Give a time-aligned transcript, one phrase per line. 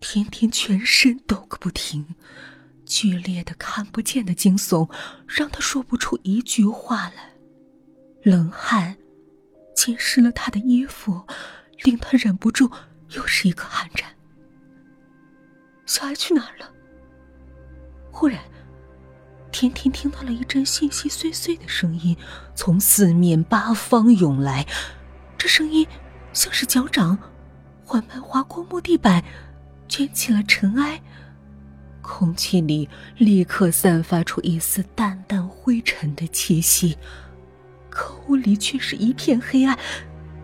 [0.00, 2.14] 天天全身抖个不停，
[2.86, 4.90] 剧烈的看不见的惊悚
[5.26, 7.34] 让他说不出一句话来，
[8.22, 8.96] 冷汗
[9.76, 11.22] 浸湿了他的衣服，
[11.82, 12.70] 令他忍不住
[13.10, 14.10] 又是一个寒颤。
[15.84, 16.72] 小爱去哪儿了？
[18.10, 18.40] 忽然，
[19.52, 22.16] 甜甜听到了一阵细细碎碎的声音
[22.54, 24.66] 从四面八方涌来，
[25.36, 25.86] 这声音
[26.32, 27.18] 像是脚掌
[27.84, 29.22] 缓慢划过木地板，
[29.90, 31.02] 卷起了尘埃，
[32.00, 32.88] 空气里
[33.18, 36.96] 立刻散发出一丝淡淡灰尘的气息，
[37.90, 39.76] 可屋里却是一片黑暗，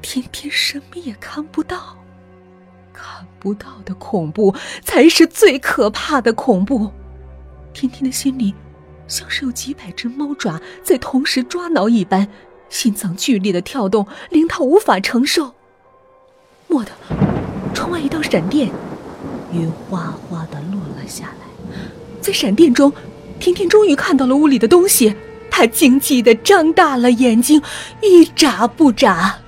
[0.03, 1.97] 天天什么也看不到。
[2.93, 4.53] 看不到的恐怖
[4.83, 6.91] 才是最可怕的恐怖。
[7.73, 8.53] 天天的心里
[9.07, 12.27] 像是有几百只猫爪在同时抓挠一般，
[12.69, 15.55] 心脏剧烈的跳动令他无法承受。
[16.67, 16.91] 蓦地，
[17.73, 18.73] 窗外一道闪电，
[19.53, 21.77] 雨哗哗的落了下来。
[22.21, 22.93] 在闪电中，
[23.39, 25.15] 天天终于看到了屋里的东西。
[25.51, 27.63] 他惊悸的张大了眼睛，
[28.03, 29.39] 一眨不眨。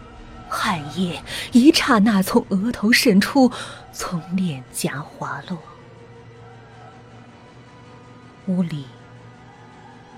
[0.48, 3.52] 汗液一刹那从额头渗出，
[3.92, 5.58] 从脸颊滑落。
[8.46, 8.86] 屋里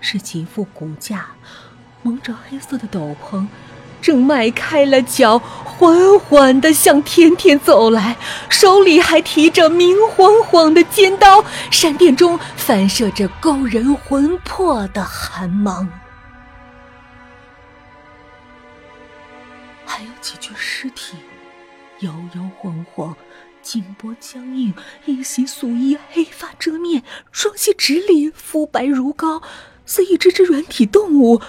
[0.00, 1.26] 是几副骨架，
[2.02, 3.48] 蒙着黑色的斗篷，
[4.00, 5.42] 正迈开了脚，
[5.80, 8.18] 缓缓的向天天走来，
[8.50, 15.88] 手里还提着明晃晃的尖刀，闪电中反射着勾人魂魄的寒芒。
[19.86, 21.16] 还有几具尸体，
[22.00, 23.16] 摇摇晃晃，
[23.62, 24.74] 颈脖僵硬，
[25.06, 29.40] 一袭素衣，黑发遮面，双膝直立，肤白如膏，
[29.86, 31.40] 似一只只软体动物，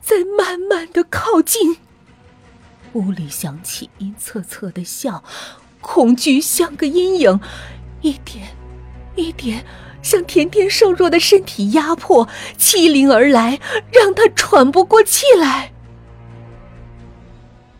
[0.00, 1.76] 在慢慢的靠近。
[2.94, 5.22] 屋里响起阴恻恻的笑，
[5.80, 7.40] 恐惧像个阴影，
[8.00, 8.56] 一点
[9.16, 9.64] 一点
[10.02, 13.60] 向甜甜瘦弱的身体压迫，欺凌而来，
[13.92, 15.72] 让她喘不过气来。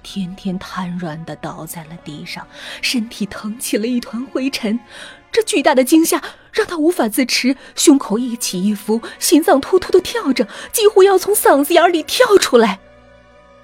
[0.02, 2.46] 天天瘫软的倒在了地上，
[2.82, 4.78] 身体腾起了一团灰尘。
[5.32, 6.22] 这巨大的惊吓
[6.52, 12.78] 让他无法自持，胸口一起一伏，心脏突突的跳着，几乎要从嗓子眼里跳出来。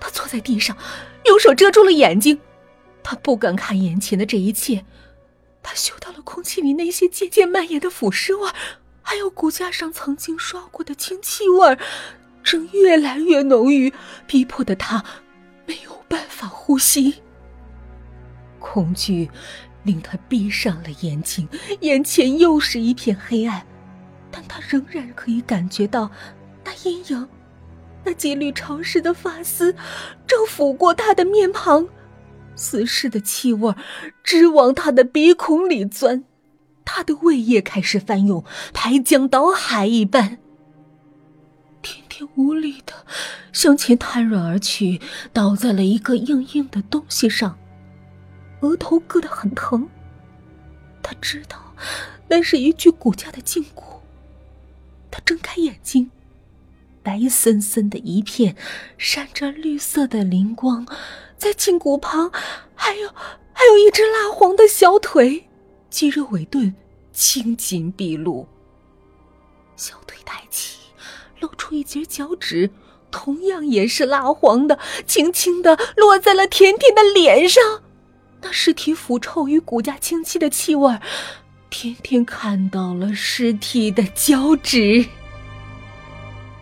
[0.00, 0.76] 他坐在地上，
[1.24, 2.40] 用手遮住了眼睛，
[3.02, 4.84] 他不敢看眼前的这一切。
[5.62, 8.50] 他嗅到了空气里那些渐渐蔓延的腐尸味，
[9.02, 11.78] 还有骨架上曾经刷过的清气味，
[12.42, 13.92] 正越来越浓郁，
[14.26, 15.04] 逼迫的他。
[15.66, 17.22] 没有办法呼吸，
[18.58, 19.30] 恐惧
[19.84, 21.48] 令他闭上了眼睛，
[21.80, 23.64] 眼前又是一片黑暗，
[24.30, 26.10] 但他仍然可以感觉到
[26.64, 27.28] 那阴影，
[28.04, 29.74] 那几缕潮湿的发丝
[30.26, 31.86] 正抚过他的面庞，
[32.56, 33.74] 死尸的气味
[34.24, 36.24] 直往他的鼻孔里钻，
[36.84, 40.38] 他的胃液开始翻涌，排江倒海一般。
[41.82, 42.92] 天天无力的
[43.52, 45.00] 向前瘫软而去，
[45.32, 47.58] 倒在了一个硬硬的东西上，
[48.60, 49.88] 额头硌得很疼。
[51.02, 51.58] 他知道
[52.28, 54.00] 那是一具骨架的胫骨。
[55.10, 56.10] 他睁开眼睛，
[57.02, 58.56] 白森森的一片，
[58.98, 60.86] 闪着绿色的灵光，
[61.36, 62.30] 在胫骨旁
[62.74, 63.08] 还有
[63.52, 65.48] 还有一只蜡黄的小腿，
[65.88, 66.74] 肌肉尾钝，
[67.12, 68.46] 青筋毕露。
[69.76, 70.78] 小腿抬起。
[71.40, 72.68] 露出一截脚趾，
[73.10, 77.82] 同样也是蜡黄的，轻轻的落在了甜甜的脸上。
[78.42, 80.98] 那尸体腐臭与骨架清晰的气味，
[81.70, 85.06] 甜甜看到了尸体的脚趾。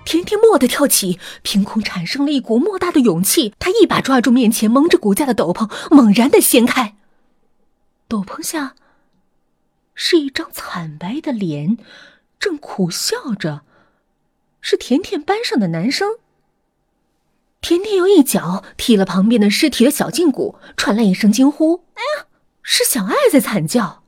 [0.08, 3.52] 甜甜蓦地跳起，凭空产生了一股莫大的勇气。
[3.58, 6.96] 他一把抓住面前蒙着骨架的斗篷，猛然的掀开。
[8.08, 8.74] 斗篷下
[9.94, 11.76] 是一张惨白的脸，
[12.40, 13.60] 正苦笑着。
[14.62, 16.12] 是甜甜班上的男生。
[17.60, 22.26] 甜甜用一脚踢了旁边的尸体的小胫骨，传来一声惊呼：“哎呀，
[22.62, 24.02] 是小爱在惨叫！”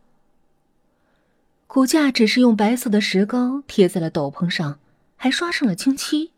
[1.68, 4.78] 骨架只是用白色的石膏贴在了斗篷上，
[5.22, 6.32] 还刷上了清漆，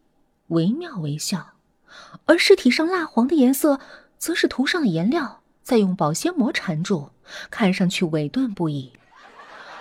[0.49, 1.51] 惟妙惟肖。
[2.25, 3.79] 而尸体上蜡黄的颜色，
[4.19, 7.11] 则是涂上了颜料，再用保鲜膜缠住，
[7.49, 8.93] 看上去伪钝不已。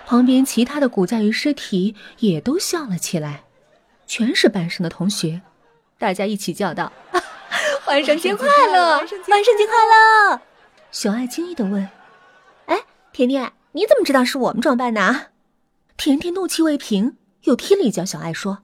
[0.06, 3.46] 旁边其他的骨架与尸体也都笑了起来。
[4.06, 5.42] 全是班上的同学，
[5.98, 6.94] 大家一起叫道
[7.88, 8.98] ：“万圣节快乐！
[8.98, 10.42] 万圣节快乐！”
[10.92, 11.90] 小爱惊异的问
[12.68, 12.78] ：“哎，
[13.12, 15.32] 甜甜，你怎么知道是我们装扮的？”
[15.98, 18.60] 甜甜怒气未平，又踢了一脚小爱，说：“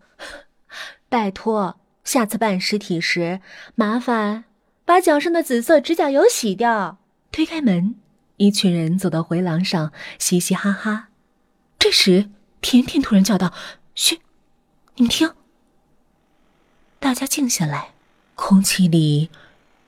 [1.09, 3.39] 拜托，下次办尸体时，
[3.75, 4.43] 麻烦
[4.83, 6.97] 把脚上的紫色指甲油洗掉。”
[7.31, 7.95] 推开门，
[8.37, 11.09] 一群人走到回廊上，嘻嘻哈哈。
[11.79, 12.29] 这时，
[12.61, 13.53] 甜甜突然叫道
[13.95, 14.19] ：“嘘，
[14.95, 15.33] 你们听！”
[16.99, 17.93] 大家静下来，
[18.35, 19.29] 空气里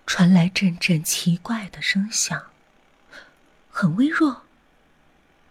[0.06, 2.44] 传来阵阵奇怪的声响，
[3.69, 4.44] 很微弱，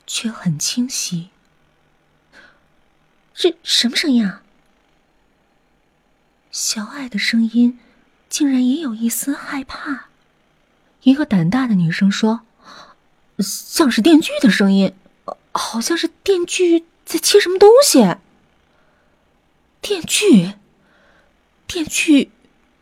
[0.07, 1.31] 却很清晰。
[3.35, 4.43] 是什么声音啊？
[6.61, 7.79] 小矮的声音
[8.29, 10.09] 竟然也有一丝害怕。
[11.05, 12.41] 一个胆大的女生说。
[13.39, 14.93] 像是电锯的声音，
[15.53, 18.17] 好像是电锯在切什么东西。
[19.81, 20.55] 电锯，
[21.69, 22.33] 电锯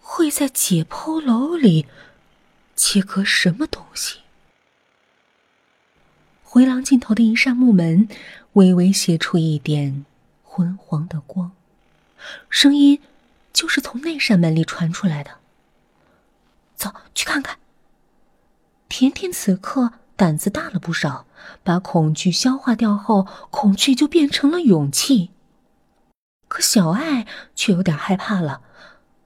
[0.00, 1.84] 会在解剖楼里
[2.75, 4.20] 切割什么东西？
[6.43, 8.08] 回廊尽头的一扇木门
[8.55, 10.06] 微微泄出一点
[10.43, 11.52] 昏黄的光，
[12.49, 12.99] 声音
[13.56, 15.31] 就是从那扇门里传出来的。
[16.75, 17.56] 走去看看。
[18.91, 19.94] 甜甜此刻。
[20.19, 21.26] 胆子大了不少，
[21.62, 25.29] 把恐惧消化掉后，恐惧就变成了勇气。
[26.49, 28.62] 可小爱却有点害怕了。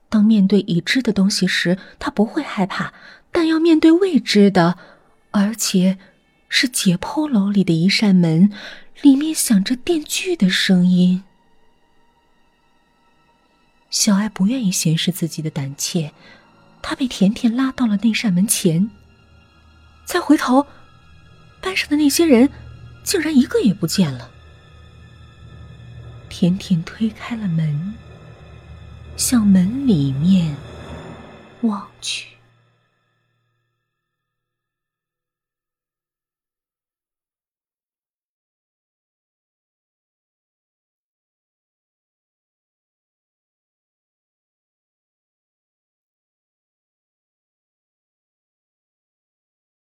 [0.09, 2.93] 当面对已知的东西时，他不会害怕；
[3.31, 4.77] 但要面对未知的，
[5.31, 5.97] 而且
[6.49, 8.53] 是解剖楼里的一扇门，
[9.00, 11.23] 里面响着电锯的声音。
[13.90, 16.12] 小爱不愿意显示自己的胆怯，
[16.81, 18.90] 她被甜甜拉到了那扇门前，
[20.04, 20.66] 再回头。
[21.60, 22.48] 班上的那些人，
[23.04, 24.31] 竟然一个也不见了。
[26.31, 27.94] 甜甜推开了门，
[29.16, 30.56] 向门里面
[31.62, 32.28] 望去。